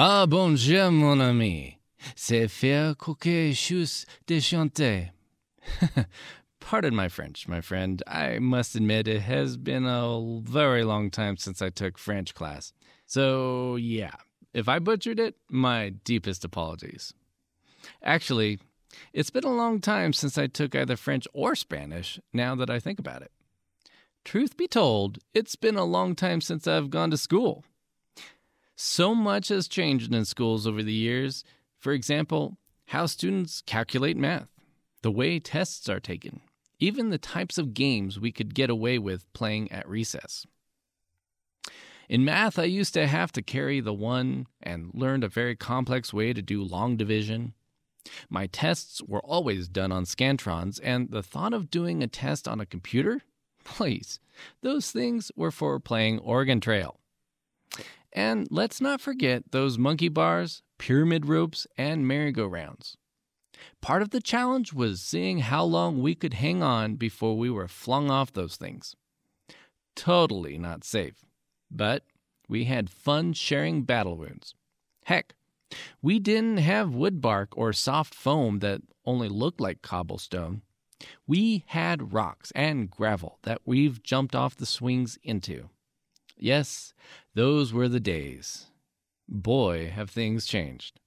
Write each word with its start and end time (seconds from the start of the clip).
Ah, 0.00 0.26
bon 0.26 0.54
Dieu, 0.54 0.92
mon 0.92 1.18
ami. 1.20 1.76
C'est 2.14 2.48
faire 2.48 2.94
quelque 2.96 3.52
chose 3.52 4.06
de 4.28 4.38
chanter. 4.38 5.10
Pardon 6.60 6.94
my 6.94 7.08
French, 7.08 7.48
my 7.48 7.60
friend. 7.60 8.00
I 8.06 8.38
must 8.38 8.76
admit 8.76 9.08
it 9.08 9.22
has 9.22 9.56
been 9.56 9.86
a 9.86 10.40
very 10.44 10.84
long 10.84 11.10
time 11.10 11.36
since 11.36 11.60
I 11.60 11.70
took 11.70 11.98
French 11.98 12.32
class. 12.32 12.72
So, 13.06 13.74
yeah, 13.74 14.14
if 14.54 14.68
I 14.68 14.78
butchered 14.78 15.18
it, 15.18 15.34
my 15.50 15.88
deepest 16.04 16.44
apologies. 16.44 17.12
Actually, 18.00 18.60
it's 19.12 19.30
been 19.30 19.42
a 19.42 19.52
long 19.52 19.80
time 19.80 20.12
since 20.12 20.38
I 20.38 20.46
took 20.46 20.76
either 20.76 20.96
French 20.96 21.26
or 21.32 21.56
Spanish, 21.56 22.20
now 22.32 22.54
that 22.54 22.70
I 22.70 22.78
think 22.78 23.00
about 23.00 23.22
it. 23.22 23.32
Truth 24.24 24.56
be 24.56 24.68
told, 24.68 25.18
it's 25.34 25.56
been 25.56 25.76
a 25.76 25.84
long 25.84 26.14
time 26.14 26.40
since 26.40 26.68
I've 26.68 26.88
gone 26.88 27.10
to 27.10 27.16
school. 27.16 27.64
So 28.80 29.12
much 29.12 29.48
has 29.48 29.66
changed 29.66 30.14
in 30.14 30.24
schools 30.24 30.64
over 30.64 30.84
the 30.84 30.92
years. 30.92 31.42
For 31.80 31.92
example, 31.92 32.58
how 32.86 33.06
students 33.06 33.60
calculate 33.60 34.16
math, 34.16 34.52
the 35.02 35.10
way 35.10 35.40
tests 35.40 35.88
are 35.88 35.98
taken, 35.98 36.42
even 36.78 37.10
the 37.10 37.18
types 37.18 37.58
of 37.58 37.74
games 37.74 38.20
we 38.20 38.30
could 38.30 38.54
get 38.54 38.70
away 38.70 38.96
with 39.00 39.32
playing 39.32 39.72
at 39.72 39.88
recess. 39.88 40.46
In 42.08 42.24
math, 42.24 42.56
I 42.56 42.64
used 42.64 42.94
to 42.94 43.08
have 43.08 43.32
to 43.32 43.42
carry 43.42 43.80
the 43.80 43.92
one 43.92 44.46
and 44.62 44.92
learned 44.94 45.24
a 45.24 45.28
very 45.28 45.56
complex 45.56 46.12
way 46.14 46.32
to 46.32 46.40
do 46.40 46.62
long 46.62 46.96
division. 46.96 47.54
My 48.30 48.46
tests 48.46 49.02
were 49.02 49.24
always 49.24 49.66
done 49.66 49.90
on 49.90 50.04
Scantrons, 50.04 50.78
and 50.84 51.10
the 51.10 51.24
thought 51.24 51.52
of 51.52 51.68
doing 51.68 52.00
a 52.00 52.06
test 52.06 52.46
on 52.46 52.60
a 52.60 52.64
computer? 52.64 53.22
Please, 53.64 54.20
those 54.62 54.92
things 54.92 55.32
were 55.34 55.50
for 55.50 55.80
playing 55.80 56.20
Oregon 56.20 56.60
Trail. 56.60 57.00
And 58.12 58.48
let's 58.50 58.80
not 58.80 59.00
forget 59.00 59.50
those 59.50 59.78
monkey 59.78 60.08
bars, 60.08 60.62
pyramid 60.78 61.26
ropes, 61.26 61.66
and 61.76 62.06
merry-go-rounds. 62.06 62.96
Part 63.80 64.02
of 64.02 64.10
the 64.10 64.20
challenge 64.20 64.72
was 64.72 65.00
seeing 65.00 65.40
how 65.40 65.64
long 65.64 66.00
we 66.00 66.14
could 66.14 66.34
hang 66.34 66.62
on 66.62 66.94
before 66.94 67.36
we 67.36 67.50
were 67.50 67.68
flung 67.68 68.10
off 68.10 68.32
those 68.32 68.56
things. 68.56 68.94
Totally 69.94 70.58
not 70.58 70.84
safe. 70.84 71.24
But 71.70 72.04
we 72.48 72.64
had 72.64 72.88
fun 72.88 73.34
sharing 73.34 73.82
battle 73.82 74.16
wounds. 74.16 74.54
Heck, 75.04 75.34
we 76.00 76.18
didn't 76.18 76.58
have 76.58 76.94
wood 76.94 77.20
bark 77.20 77.50
or 77.56 77.72
soft 77.72 78.14
foam 78.14 78.60
that 78.60 78.80
only 79.04 79.28
looked 79.28 79.60
like 79.60 79.82
cobblestone. 79.82 80.62
We 81.26 81.64
had 81.66 82.12
rocks 82.12 82.50
and 82.52 82.90
gravel 82.90 83.38
that 83.42 83.60
we've 83.64 84.02
jumped 84.02 84.34
off 84.34 84.56
the 84.56 84.66
swings 84.66 85.18
into. 85.22 85.68
Yes, 86.38 86.94
those 87.34 87.72
were 87.72 87.88
the 87.88 88.00
days. 88.00 88.66
Boy, 89.28 89.90
have 89.90 90.10
things 90.10 90.46
changed. 90.46 91.00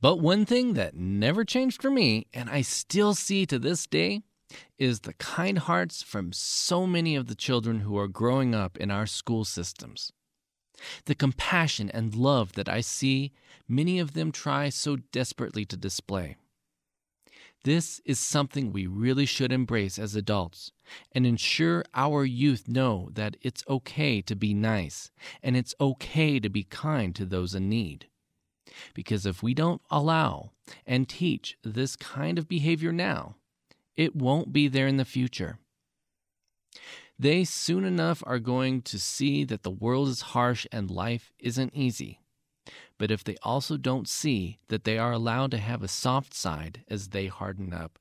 But 0.00 0.20
one 0.20 0.46
thing 0.46 0.74
that 0.74 0.94
never 0.94 1.44
changed 1.44 1.82
for 1.82 1.90
me, 1.90 2.26
and 2.32 2.48
I 2.48 2.62
still 2.62 3.14
see 3.14 3.46
to 3.46 3.58
this 3.58 3.86
day, 3.86 4.22
is 4.78 5.00
the 5.00 5.14
kind 5.14 5.58
hearts 5.58 6.02
from 6.02 6.32
so 6.32 6.86
many 6.86 7.16
of 7.16 7.26
the 7.26 7.34
children 7.34 7.80
who 7.80 7.98
are 7.98 8.08
growing 8.08 8.54
up 8.54 8.76
in 8.76 8.90
our 8.90 9.06
school 9.06 9.44
systems. 9.44 10.12
The 11.06 11.14
compassion 11.14 11.90
and 11.90 12.14
love 12.14 12.52
that 12.52 12.68
I 12.68 12.80
see 12.82 13.32
many 13.66 13.98
of 13.98 14.12
them 14.12 14.30
try 14.30 14.68
so 14.68 14.96
desperately 14.96 15.64
to 15.64 15.76
display. 15.76 16.36
This 17.64 18.00
is 18.04 18.20
something 18.20 18.72
we 18.72 18.86
really 18.86 19.26
should 19.26 19.50
embrace 19.50 19.98
as 19.98 20.14
adults 20.14 20.70
and 21.12 21.26
ensure 21.26 21.84
our 21.94 22.24
youth 22.24 22.68
know 22.68 23.10
that 23.14 23.36
it's 23.42 23.64
okay 23.68 24.22
to 24.22 24.36
be 24.36 24.54
nice 24.54 25.10
and 25.42 25.56
it's 25.56 25.74
okay 25.80 26.38
to 26.38 26.48
be 26.48 26.62
kind 26.62 27.14
to 27.16 27.24
those 27.24 27.54
in 27.54 27.68
need. 27.68 28.06
Because 28.94 29.26
if 29.26 29.42
we 29.42 29.54
don't 29.54 29.82
allow 29.90 30.52
and 30.86 31.08
teach 31.08 31.56
this 31.64 31.96
kind 31.96 32.38
of 32.38 32.48
behavior 32.48 32.92
now, 32.92 33.36
it 33.96 34.14
won't 34.14 34.52
be 34.52 34.68
there 34.68 34.86
in 34.86 34.96
the 34.96 35.04
future. 35.04 35.58
They 37.18 37.44
soon 37.44 37.84
enough 37.84 38.22
are 38.26 38.38
going 38.38 38.82
to 38.82 38.98
see 38.98 39.44
that 39.44 39.62
the 39.62 39.70
world 39.70 40.08
is 40.08 40.20
harsh 40.20 40.66
and 40.70 40.90
life 40.90 41.32
isn't 41.38 41.74
easy. 41.74 42.20
But 42.98 43.10
if 43.10 43.22
they 43.22 43.36
also 43.42 43.76
don't 43.76 44.08
see 44.08 44.58
that 44.68 44.84
they 44.84 44.98
are 44.98 45.12
allowed 45.12 45.50
to 45.50 45.58
have 45.58 45.82
a 45.82 45.88
soft 45.88 46.32
side 46.32 46.84
as 46.88 47.08
they 47.08 47.26
harden 47.26 47.72
up, 47.72 47.98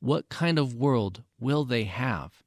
what 0.00 0.28
kind 0.28 0.58
of 0.58 0.74
world 0.74 1.22
will 1.38 1.64
they 1.64 1.84
have? 1.84 2.42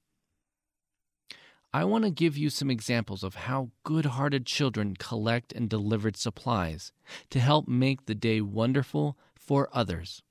I 1.73 1.83
want 1.83 2.05
to 2.05 2.09
give 2.09 2.37
you 2.37 2.49
some 2.49 2.71
examples 2.71 3.23
of 3.23 3.35
how 3.35 3.71
good 3.83 4.05
hearted 4.05 4.45
children 4.45 4.95
collect 4.97 5.51
and 5.51 5.69
deliver 5.69 6.09
supplies 6.13 6.93
to 7.31 7.39
help 7.39 7.67
make 7.67 8.05
the 8.05 8.15
day 8.15 8.39
wonderful 8.39 9.17
for 9.35 9.69
others. 9.73 10.21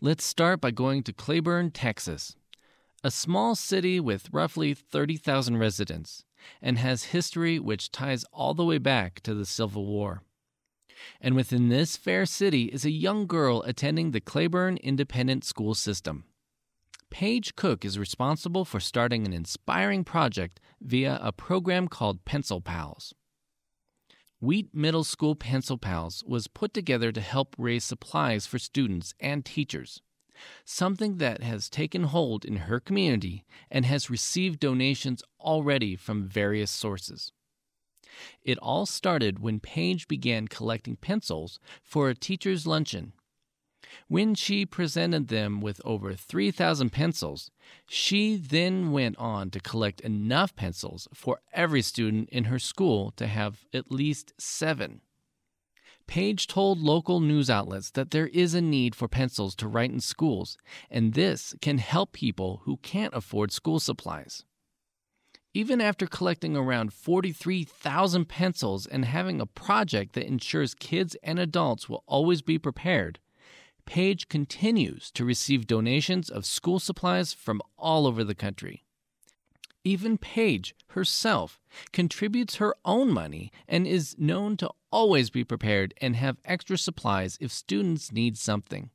Let's 0.00 0.24
start 0.24 0.60
by 0.60 0.70
going 0.70 1.02
to 1.04 1.12
Cleburne, 1.12 1.72
Texas, 1.72 2.36
a 3.02 3.10
small 3.10 3.54
city 3.54 3.98
with 3.98 4.28
roughly 4.32 4.72
30,000 4.74 5.56
residents 5.56 6.24
and 6.62 6.78
has 6.78 7.04
history 7.04 7.58
which 7.58 7.90
ties 7.90 8.24
all 8.32 8.54
the 8.54 8.64
way 8.64 8.78
back 8.78 9.20
to 9.22 9.34
the 9.34 9.46
Civil 9.46 9.86
War. 9.86 10.22
And 11.20 11.34
within 11.34 11.68
this 11.68 11.96
fair 11.96 12.26
city 12.26 12.64
is 12.64 12.84
a 12.84 12.90
young 12.90 13.26
girl 13.26 13.62
attending 13.62 14.10
the 14.10 14.20
Cleburne 14.20 14.76
Independent 14.78 15.44
School 15.44 15.74
System. 15.74 16.24
Paige 17.10 17.56
Cook 17.56 17.84
is 17.84 17.98
responsible 17.98 18.64
for 18.64 18.78
starting 18.78 19.26
an 19.26 19.32
inspiring 19.32 20.04
project 20.04 20.60
via 20.80 21.18
a 21.20 21.32
program 21.32 21.88
called 21.88 22.24
Pencil 22.24 22.60
Pals. 22.60 23.14
Wheat 24.40 24.68
Middle 24.72 25.04
School 25.04 25.34
Pencil 25.34 25.76
Pals 25.76 26.24
was 26.26 26.48
put 26.48 26.72
together 26.72 27.12
to 27.12 27.20
help 27.20 27.54
raise 27.58 27.84
supplies 27.84 28.46
for 28.46 28.58
students 28.58 29.12
and 29.20 29.44
teachers, 29.44 30.00
something 30.64 31.18
that 31.18 31.42
has 31.42 31.68
taken 31.68 32.04
hold 32.04 32.46
in 32.46 32.56
her 32.56 32.80
community 32.80 33.44
and 33.70 33.84
has 33.84 34.08
received 34.08 34.60
donations 34.60 35.22
already 35.40 35.94
from 35.94 36.26
various 36.26 36.70
sources. 36.70 37.32
It 38.42 38.58
all 38.58 38.86
started 38.86 39.38
when 39.38 39.60
Paige 39.60 40.08
began 40.08 40.48
collecting 40.48 40.96
pencils 40.96 41.58
for 41.82 42.08
a 42.08 42.14
teacher's 42.14 42.66
luncheon. 42.66 43.12
When 44.08 44.34
she 44.34 44.66
presented 44.66 45.28
them 45.28 45.60
with 45.60 45.80
over 45.84 46.14
3,000 46.14 46.90
pencils, 46.90 47.50
she 47.88 48.36
then 48.36 48.92
went 48.92 49.16
on 49.18 49.50
to 49.50 49.60
collect 49.60 50.00
enough 50.00 50.54
pencils 50.54 51.08
for 51.14 51.40
every 51.52 51.82
student 51.82 52.28
in 52.30 52.44
her 52.44 52.58
school 52.58 53.12
to 53.12 53.26
have 53.26 53.64
at 53.72 53.90
least 53.90 54.32
seven. 54.38 55.00
Paige 56.06 56.48
told 56.48 56.80
local 56.80 57.20
news 57.20 57.48
outlets 57.48 57.90
that 57.92 58.10
there 58.10 58.26
is 58.28 58.52
a 58.52 58.60
need 58.60 58.96
for 58.96 59.06
pencils 59.06 59.54
to 59.56 59.68
write 59.68 59.92
in 59.92 60.00
schools, 60.00 60.58
and 60.90 61.14
this 61.14 61.54
can 61.60 61.78
help 61.78 62.12
people 62.12 62.62
who 62.64 62.78
can't 62.78 63.14
afford 63.14 63.52
school 63.52 63.78
supplies. 63.78 64.44
Even 65.52 65.80
after 65.80 66.06
collecting 66.06 66.56
around 66.56 66.92
43,000 66.92 68.26
pencils 68.26 68.86
and 68.86 69.04
having 69.04 69.40
a 69.40 69.46
project 69.46 70.12
that 70.12 70.26
ensures 70.26 70.74
kids 70.74 71.16
and 71.24 71.40
adults 71.40 71.88
will 71.88 72.04
always 72.06 72.40
be 72.40 72.56
prepared, 72.56 73.18
Paige 73.84 74.28
continues 74.28 75.10
to 75.10 75.24
receive 75.24 75.66
donations 75.66 76.30
of 76.30 76.46
school 76.46 76.78
supplies 76.78 77.32
from 77.32 77.60
all 77.76 78.06
over 78.06 78.22
the 78.22 78.34
country. 78.34 78.84
Even 79.82 80.18
Paige 80.18 80.76
herself 80.88 81.58
contributes 81.92 82.56
her 82.56 82.76
own 82.84 83.10
money 83.10 83.50
and 83.66 83.86
is 83.86 84.14
known 84.18 84.56
to 84.58 84.70
always 84.92 85.30
be 85.30 85.42
prepared 85.42 85.94
and 86.00 86.14
have 86.14 86.36
extra 86.44 86.78
supplies 86.78 87.36
if 87.40 87.50
students 87.50 88.12
need 88.12 88.38
something. 88.38 88.90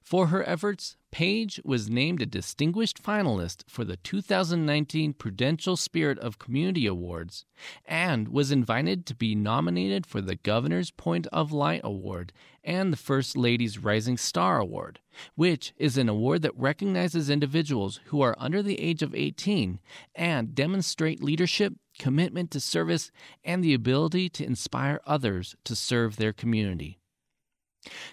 For 0.00 0.28
her 0.28 0.48
efforts, 0.48 0.96
Paige 1.10 1.60
was 1.64 1.90
named 1.90 2.22
a 2.22 2.26
distinguished 2.26 3.02
finalist 3.02 3.64
for 3.68 3.84
the 3.84 3.98
2019 3.98 5.12
Prudential 5.12 5.76
Spirit 5.76 6.18
of 6.20 6.38
Community 6.38 6.86
Awards 6.86 7.44
and 7.84 8.28
was 8.28 8.50
invited 8.50 9.04
to 9.06 9.14
be 9.14 9.34
nominated 9.34 10.06
for 10.06 10.22
the 10.22 10.36
Governor's 10.36 10.90
Point 10.90 11.26
of 11.26 11.52
Light 11.52 11.82
Award 11.84 12.32
and 12.64 12.92
the 12.92 12.96
First 12.96 13.36
Lady's 13.36 13.78
Rising 13.78 14.16
Star 14.16 14.58
Award, 14.58 15.00
which 15.34 15.74
is 15.76 15.98
an 15.98 16.08
award 16.08 16.40
that 16.42 16.56
recognizes 16.56 17.28
individuals 17.28 18.00
who 18.06 18.22
are 18.22 18.36
under 18.38 18.62
the 18.62 18.80
age 18.80 19.02
of 19.02 19.14
18 19.14 19.80
and 20.14 20.54
demonstrate 20.54 21.22
leadership, 21.22 21.74
commitment 21.98 22.50
to 22.52 22.60
service, 22.60 23.10
and 23.44 23.62
the 23.62 23.74
ability 23.74 24.30
to 24.30 24.44
inspire 24.44 25.00
others 25.06 25.56
to 25.64 25.76
serve 25.76 26.16
their 26.16 26.32
community. 26.32 26.98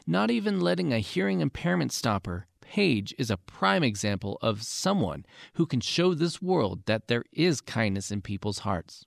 Not 0.08 0.32
even 0.32 0.60
letting 0.60 0.92
a 0.92 1.00
hearing 1.00 1.42
impairment 1.42 1.92
stop 1.92 2.26
her, 2.26 2.48
Paige 2.62 3.16
is 3.18 3.32
a 3.32 3.38
prime 3.38 3.84
example 3.84 4.38
of 4.42 4.64
someone 4.64 5.26
who 5.54 5.66
can 5.66 5.82
show 5.82 6.14
this 6.14 6.42
world 6.42 6.86
that 6.86 7.08
there 7.08 7.26
is 7.34 7.62
kindness 7.62 8.12
in 8.12 8.22
people's 8.22 8.60
hearts. 8.60 9.06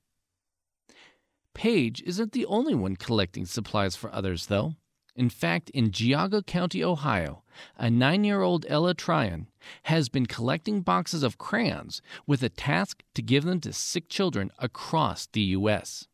Paige 1.55 2.03
isn't 2.05 2.32
the 2.32 2.47
only 2.47 2.75
one 2.75 2.97
collecting 2.97 3.47
supplies 3.47 3.94
for 3.94 4.12
others, 4.12 4.47
though. 4.47 4.75
In 5.14 5.29
fact, 5.29 5.70
in 5.70 5.91
Geauga 5.91 6.44
County, 6.44 6.82
Ohio, 6.82 7.43
a 7.76 7.91
nine 7.91 8.25
year 8.25 8.41
old 8.41 8.65
Ella 8.69 8.94
Tryon 8.94 9.49
has 9.85 10.08
been 10.08 10.26
collecting 10.26 10.81
boxes 10.81 11.23
of 11.23 11.38
crayons 11.38 12.00
with 12.26 12.43
a 12.43 12.49
task 12.49 13.03
to 13.15 13.23
give 13.23 13.44
them 13.44 13.61
to 13.61 13.73
sick 13.73 14.08
children 14.08 14.50
across 14.58 15.26
the 15.26 15.43
U.S. 15.43 16.08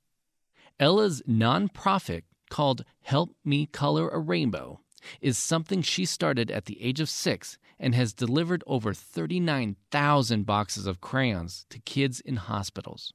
Ella's 0.81 1.23
nonprofit 1.29 2.23
called 2.49 2.85
Help 3.03 3.35
Me 3.45 3.67
Color 3.67 4.09
a 4.09 4.19
Rainbow 4.19 4.81
is 5.21 5.39
something 5.39 5.83
she 5.83 6.05
started 6.05 6.51
at 6.51 6.65
the 6.65 6.83
age 6.83 7.01
of 7.01 7.09
six 7.09 7.59
and 7.79 7.95
has 7.95 8.13
delivered 8.13 8.65
over 8.67 8.93
39,000 8.93 10.45
boxes 10.45 10.87
of 10.87 11.01
crayons 11.01 11.67
to 11.71 11.79
kids 11.81 12.21
in 12.21 12.37
hospitals. 12.37 13.13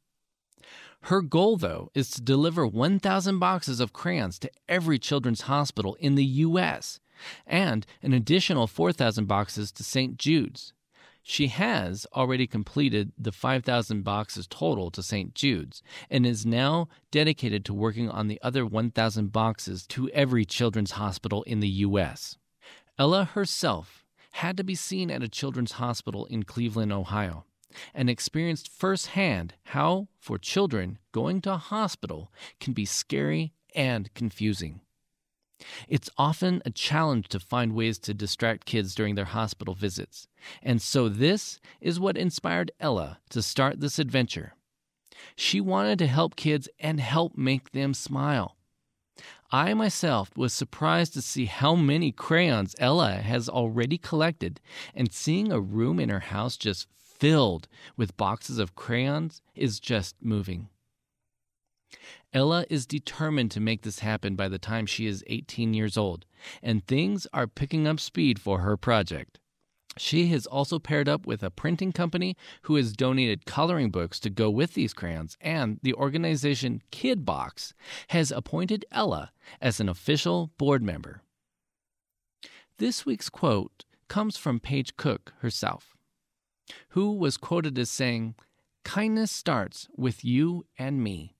Her 1.07 1.21
goal, 1.21 1.57
though, 1.57 1.89
is 1.93 2.09
to 2.11 2.21
deliver 2.21 2.65
1,000 2.65 3.37
boxes 3.37 3.81
of 3.81 3.91
crayons 3.91 4.39
to 4.39 4.51
every 4.69 4.97
children's 4.97 5.41
hospital 5.41 5.95
in 5.99 6.15
the 6.15 6.23
U.S. 6.23 7.01
and 7.45 7.85
an 8.01 8.13
additional 8.13 8.67
4,000 8.67 9.25
boxes 9.25 9.71
to 9.73 9.83
St. 9.83 10.17
Jude's. 10.17 10.73
She 11.25 11.47
has 11.47 12.05
already 12.13 12.45
completed 12.47 13.13
the 13.17 13.31
5,000 13.31 14.03
boxes 14.03 14.45
total 14.45 14.91
to 14.91 15.01
St. 15.01 15.33
Jude's 15.33 15.81
and 16.09 16.25
is 16.25 16.45
now 16.45 16.89
dedicated 17.11 17.63
to 17.65 17.73
working 17.73 18.09
on 18.09 18.27
the 18.27 18.39
other 18.43 18.65
1,000 18.65 19.31
boxes 19.31 19.87
to 19.87 20.09
every 20.09 20.43
children's 20.43 20.91
hospital 20.91 21.41
in 21.43 21.61
the 21.61 21.69
U.S. 21.69 22.37
Ella 22.99 23.23
herself 23.23 24.05
had 24.33 24.57
to 24.57 24.65
be 24.65 24.75
seen 24.75 25.09
at 25.09 25.23
a 25.23 25.29
children's 25.29 25.73
hospital 25.73 26.25
in 26.25 26.43
Cleveland, 26.43 26.91
Ohio, 26.91 27.45
and 27.93 28.09
experienced 28.09 28.67
firsthand 28.69 29.53
how, 29.67 30.09
for 30.19 30.37
children, 30.37 30.99
going 31.13 31.39
to 31.41 31.53
a 31.53 31.57
hospital 31.57 32.33
can 32.59 32.73
be 32.73 32.85
scary 32.85 33.53
and 33.73 34.13
confusing. 34.13 34.81
It's 35.87 36.09
often 36.17 36.61
a 36.65 36.71
challenge 36.71 37.27
to 37.29 37.39
find 37.39 37.73
ways 37.73 37.99
to 37.99 38.13
distract 38.13 38.65
kids 38.65 38.95
during 38.95 39.15
their 39.15 39.25
hospital 39.25 39.73
visits. 39.73 40.27
And 40.61 40.81
so, 40.81 41.09
this 41.09 41.59
is 41.79 41.99
what 41.99 42.17
inspired 42.17 42.71
Ella 42.79 43.19
to 43.29 43.41
start 43.41 43.79
this 43.79 43.99
adventure. 43.99 44.53
She 45.35 45.61
wanted 45.61 45.99
to 45.99 46.07
help 46.07 46.35
kids 46.35 46.67
and 46.79 46.99
help 46.99 47.37
make 47.37 47.71
them 47.71 47.93
smile. 47.93 48.57
I 49.51 49.73
myself 49.75 50.35
was 50.35 50.51
surprised 50.51 51.13
to 51.13 51.21
see 51.21 51.45
how 51.45 51.75
many 51.75 52.11
crayons 52.11 52.75
Ella 52.79 53.17
has 53.17 53.47
already 53.47 53.99
collected, 53.99 54.59
and 54.95 55.13
seeing 55.13 55.51
a 55.51 55.61
room 55.61 55.99
in 55.99 56.09
her 56.09 56.21
house 56.21 56.57
just 56.57 56.87
filled 56.97 57.67
with 57.95 58.17
boxes 58.17 58.57
of 58.57 58.75
crayons 58.75 59.41
is 59.55 59.79
just 59.79 60.15
moving. 60.21 60.69
Ella 62.33 62.65
is 62.69 62.85
determined 62.85 63.51
to 63.51 63.59
make 63.59 63.83
this 63.83 63.99
happen 63.99 64.35
by 64.35 64.47
the 64.47 64.57
time 64.57 64.85
she 64.85 65.05
is 65.05 65.23
18 65.27 65.73
years 65.73 65.97
old, 65.97 66.25
and 66.61 66.85
things 66.85 67.27
are 67.33 67.47
picking 67.47 67.87
up 67.87 67.99
speed 67.99 68.39
for 68.39 68.59
her 68.59 68.75
project. 68.75 69.39
She 69.97 70.27
has 70.27 70.47
also 70.47 70.79
paired 70.79 71.07
up 71.07 71.27
with 71.27 71.43
a 71.43 71.51
printing 71.51 71.91
company 71.91 72.35
who 72.63 72.75
has 72.75 72.93
donated 72.93 73.45
coloring 73.45 73.91
books 73.91 74.19
to 74.21 74.29
go 74.29 74.49
with 74.49 74.73
these 74.73 74.93
crayons, 74.93 75.37
and 75.39 75.79
the 75.83 75.93
organization 75.93 76.81
KidBox 76.91 77.73
has 78.07 78.31
appointed 78.31 78.85
Ella 78.91 79.31
as 79.61 79.79
an 79.79 79.87
official 79.87 80.51
board 80.57 80.81
member. 80.81 81.21
This 82.79 83.05
week's 83.05 83.29
quote 83.29 83.85
comes 84.07 84.35
from 84.35 84.59
Paige 84.59 84.97
Cook 84.97 85.33
herself, 85.39 85.95
who 86.89 87.13
was 87.13 87.37
quoted 87.37 87.77
as 87.77 87.91
saying, 87.91 88.35
Kindness 88.83 89.31
starts 89.31 89.87
with 89.95 90.25
you 90.25 90.65
and 90.77 91.03
me. 91.03 91.35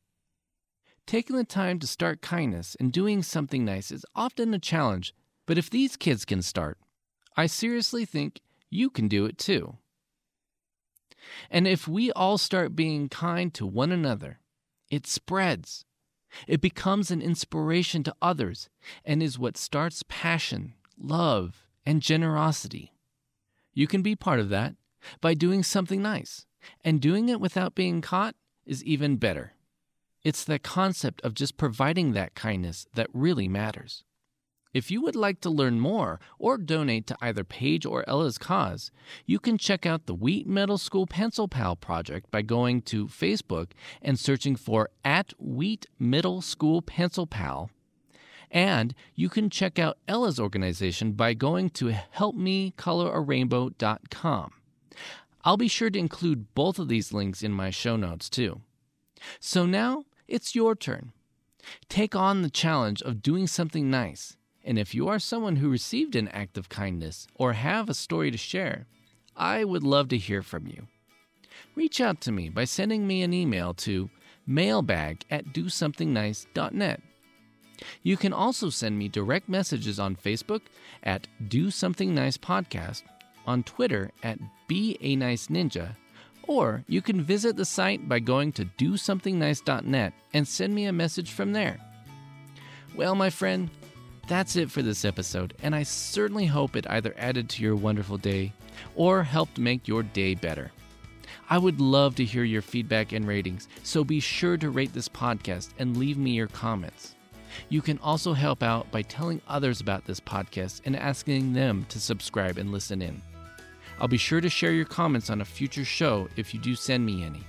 Taking 1.06 1.36
the 1.36 1.44
time 1.44 1.80
to 1.80 1.88
start 1.88 2.22
kindness 2.22 2.76
and 2.80 2.92
doing 2.92 3.24
something 3.24 3.66
nice 3.66 3.92
is 3.92 4.06
often 4.16 4.54
a 4.54 4.60
challenge, 4.60 5.14
but 5.46 5.58
if 5.58 5.70
these 5.70 5.98
kids 5.98 6.26
can 6.26 6.42
start, 6.42 6.78
I 7.36 7.46
seriously 7.46 8.06
think 8.06 8.42
you 8.70 8.90
can 8.90 9.08
do 9.08 9.26
it 9.26 9.38
too. 9.38 9.78
And 11.50 11.68
if 11.68 11.88
we 11.88 12.12
all 12.12 12.38
start 12.38 12.76
being 12.76 13.10
kind 13.10 13.54
to 13.54 13.66
one 13.66 13.92
another, 13.92 14.40
it 14.90 15.08
spreads. 15.08 15.86
It 16.48 16.62
becomes 16.62 17.12
an 17.12 17.22
inspiration 17.22 18.04
to 18.04 18.16
others 18.22 18.70
and 19.06 19.22
is 19.22 19.38
what 19.40 19.58
starts 19.58 20.04
passion, 20.08 20.74
love, 20.98 21.68
and 21.86 22.02
generosity. 22.02 22.94
You 23.74 23.88
can 23.88 24.02
be 24.02 24.16
part 24.16 24.40
of 24.40 24.50
that 24.50 24.76
by 25.22 25.34
doing 25.34 25.64
something 25.64 26.02
nice, 26.02 26.46
and 26.84 27.02
doing 27.02 27.30
it 27.30 27.42
without 27.42 27.76
being 27.76 28.02
caught 28.02 28.36
is 28.66 28.84
even 28.84 29.18
better. 29.18 29.54
It's 30.24 30.46
the 30.46 30.58
concept 30.58 31.20
of 31.22 31.34
just 31.34 31.58
providing 31.58 32.14
that 32.14 32.34
kindness 32.34 32.88
that 32.96 33.10
really 33.14 33.50
matters. 33.50 34.06
If 34.74 34.90
you 34.90 35.02
would 35.02 35.18
like 35.18 35.42
to 35.42 35.50
learn 35.50 35.81
more 35.81 36.22
or 36.40 36.58
donate 36.58 37.08
to 37.08 37.18
either 37.22 37.44
Paige 37.44 37.86
or 37.86 38.08
Ella's 38.08 38.38
cause, 38.38 38.90
you 39.25 39.38
can 39.38 39.58
check 39.58 39.86
out 39.86 40.06
the 40.06 40.16
Wheat 40.16 40.48
Middle 40.48 40.78
School 40.78 41.06
Pencil 41.06 41.50
Pal 41.50 41.75
project 41.75 42.31
by 42.31 42.42
going 42.42 42.84
to 42.84 43.08
Facebook 43.08 43.72
and 44.02 44.18
searching 44.18 44.56
for 44.56 44.90
at 45.04 45.34
Wheat 45.38 45.88
Middle 46.00 46.42
School 46.42 46.81
Pencil 46.81 47.28
Pal. 47.28 47.70
And 48.50 48.96
you 49.16 49.28
can 49.28 49.50
check 49.50 49.78
out 49.78 49.98
Ella's 50.08 50.40
organization 50.40 51.12
by 51.12 51.34
going 51.34 51.70
to 51.72 51.94
helpmecolorainbow.com. 52.16 54.52
I'll 55.44 55.58
be 55.58 55.68
sure 55.68 55.90
to 55.90 56.00
include 56.00 56.56
both 56.56 56.80
of 56.80 56.88
these 56.88 57.12
links 57.12 57.44
in 57.44 57.52
my 57.52 57.72
show 57.72 57.98
notes 57.98 58.30
too. 58.30 58.62
So 59.40 59.66
now 59.66 60.04
it's 60.28 60.56
your 60.56 60.75
turn. 60.75 61.12
Take 61.90 62.16
on 62.16 62.42
the 62.42 62.50
challenge 62.50 63.02
of 63.02 63.22
doing 63.22 63.48
something 63.48 63.90
nice. 63.90 64.38
And 64.64 64.80
if 64.80 64.96
you 64.96 65.08
are 65.08 65.20
someone 65.20 65.58
who 65.58 65.70
received 65.70 66.16
an 66.16 66.30
act 66.30 66.58
of 66.58 66.70
kindness 66.70 67.28
or 67.36 67.54
have 67.54 67.89
a 67.89 67.94
story 67.94 68.32
to 68.32 68.38
share, 68.38 68.86
I 69.36 69.63
would 69.63 69.84
love 69.84 70.10
to 70.10 70.18
hear 70.18 70.42
from 70.42 70.68
you. 70.68 70.88
Reach 71.75 72.00
out 72.00 72.22
to 72.22 72.32
me 72.32 72.50
by 72.50 72.65
sending 72.65 73.06
me 73.06 73.24
an 73.24 73.34
email 73.34 73.74
to 73.75 74.10
mailbag 74.46 75.25
at 75.30 75.48
dosomethingnice.net. 75.48 77.01
You 78.03 78.18
can 78.18 78.34
also 78.34 78.70
send 78.70 78.98
me 78.98 79.08
direct 79.10 79.50
messages 79.50 80.00
on 80.00 80.15
Facebook 80.15 80.62
at 81.03 81.27
Do 81.48 81.72
Something 81.72 82.13
Nice 82.13 82.38
Podcast, 82.38 83.03
on 83.46 83.63
Twitter 83.63 84.12
at 84.22 84.39
Be 84.68 84.98
a 85.01 85.15
Nice 85.15 85.48
Ninja, 85.48 85.96
or 86.48 86.84
you 86.88 87.02
can 87.02 87.22
visit 87.22 87.56
the 87.56 87.66
site 87.66 88.08
by 88.08 88.20
going 88.20 88.52
to 88.54 88.66
dosomethingnice.net 88.66 90.14
and 90.34 90.48
send 90.48 90.76
me 90.76 90.86
a 90.86 90.94
message 90.94 91.32
from 91.32 91.54
there. 91.54 91.80
Well, 92.96 93.16
my 93.16 93.30
friend, 93.30 93.70
that's 94.28 94.56
it 94.56 94.72
for 94.72 94.82
this 94.82 95.04
episode, 95.04 95.54
and 95.64 95.76
I 95.76 95.84
certainly 95.84 96.46
hope 96.46 96.76
it 96.76 96.90
either 96.90 97.14
added 97.18 97.50
to 97.50 97.64
your 97.64 97.76
wonderful 97.76 98.18
day 98.18 98.54
or 98.96 99.24
helped 99.24 99.58
make 99.58 99.88
your 99.88 100.04
day 100.04 100.36
better. 100.36 100.72
I 101.50 101.58
would 101.58 101.82
love 101.82 102.16
to 102.16 102.26
hear 102.26 102.44
your 102.44 102.62
feedback 102.62 103.12
and 103.12 103.28
ratings, 103.28 103.68
so 103.84 104.04
be 104.04 104.20
sure 104.20 104.58
to 104.58 104.70
rate 104.70 104.94
this 104.94 105.10
podcast 105.10 105.70
and 105.78 105.98
leave 105.98 106.18
me 106.18 106.32
your 106.32 106.48
comments. 106.48 107.16
You 107.70 107.82
can 107.82 108.00
also 108.00 108.34
help 108.34 108.64
out 108.64 108.90
by 108.92 109.02
telling 109.04 109.42
others 109.48 109.82
about 109.82 110.06
this 110.06 110.20
podcast 110.20 110.82
and 110.86 110.96
asking 110.96 111.54
them 111.54 111.86
to 111.90 112.00
subscribe 112.00 112.58
and 112.58 112.72
listen 112.72 113.02
in. 113.02 113.22
I'll 114.00 114.08
be 114.08 114.18
sure 114.18 114.42
to 114.42 114.50
share 114.50 114.74
your 114.74 114.86
comments 114.86 115.30
on 115.30 115.42
a 115.42 115.46
future 115.46 115.86
show 115.86 116.28
if 116.36 116.54
you 116.54 116.60
do 116.60 116.76
send 116.76 117.06
me 117.06 117.24
any. 117.24 117.44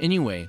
Anyway, 0.00 0.48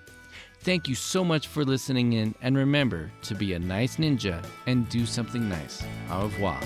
thank 0.62 0.88
you 0.88 0.96
so 0.96 1.24
much 1.24 1.48
for 1.48 1.64
listening 1.64 2.14
in, 2.14 2.36
and 2.42 2.58
remember 2.58 3.12
to 3.24 3.36
be 3.36 3.54
a 3.54 3.60
nice 3.60 3.98
ninja 3.98 4.44
and 4.66 4.90
do 4.90 5.06
something 5.06 5.48
nice. 5.48 5.84
Au 6.10 6.24
revoir. 6.24 6.60